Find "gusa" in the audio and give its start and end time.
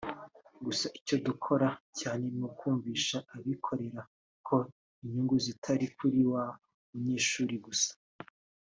0.65-0.85, 7.67-7.91